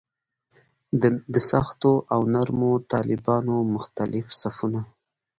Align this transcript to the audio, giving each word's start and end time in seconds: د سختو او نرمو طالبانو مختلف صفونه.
د 1.33 1.35
سختو 1.49 1.93
او 2.13 2.21
نرمو 2.33 2.71
طالبانو 2.93 3.55
مختلف 3.75 4.25
صفونه. 4.41 4.81